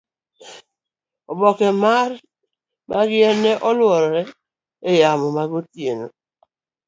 oboke 1.31 1.67
mag 2.89 3.07
yien 3.15 3.39
go 3.41 3.51
neluorore 3.71 4.21
e 4.89 4.91
yamo 4.99 5.27
magotieno 5.35 6.07